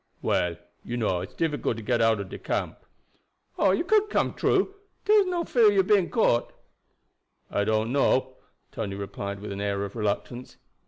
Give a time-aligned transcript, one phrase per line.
[0.23, 2.79] "Well, you know, it's difficult to get out ob camp."
[3.59, 4.73] "Oh, you could get through.
[5.05, 6.53] Dere is no fear about you being caught."
[7.51, 8.37] "I don't know,"
[8.71, 10.57] Tony replied with an air of reluctance.